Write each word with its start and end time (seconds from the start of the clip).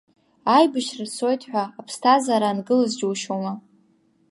Аибашьра 0.55 1.05
цоит 1.15 1.41
ҳәа, 1.49 1.63
аԥсҭазаара 1.79 2.47
аангылаз 2.49 2.91
џьушьома! 2.99 3.53